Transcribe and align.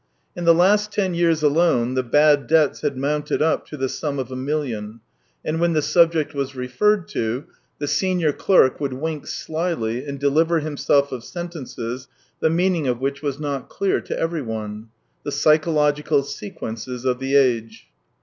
In 0.35 0.45
the 0.45 0.53
last 0.55 0.91
ten 0.91 1.13
years 1.13 1.43
alone 1.43 1.93
the 1.93 2.01
bad 2.01 2.47
debts 2.47 2.81
had 2.81 2.97
mounted 2.97 3.39
up 3.39 3.67
to 3.67 3.77
the 3.77 3.87
sum 3.87 4.17
of 4.17 4.31
a 4.31 4.35
million; 4.35 4.99
and 5.45 5.61
when 5.61 5.73
the 5.73 5.81
subject 5.83 6.33
was 6.33 6.55
referred 6.55 7.07
to. 7.09 7.43
the 7.77 7.87
senior 7.87 8.33
clerk 8.33 8.79
would 8.79 8.93
wink 8.93 9.27
slyly 9.27 10.03
and 10.03 10.19
deliver 10.19 10.57
himself 10.59 11.11
of 11.11 11.23
sentences 11.23 12.07
the 12.39 12.49
meaning 12.49 12.87
of 12.87 12.99
which 12.99 13.21
was 13.21 13.39
not 13.39 13.69
clear 13.69 14.01
to 14.01 14.17
everyone: 14.19 14.69
2i6 14.71 14.71
THE 14.71 14.71
TALES 14.73 14.85
OF 14.87 14.91
TCHEHOV" 14.91 15.23
The 15.25 15.31
psychological 15.33 16.23
sequences 16.23 17.05
of 17.05 17.19
the 17.19 17.35
age." 17.35 17.85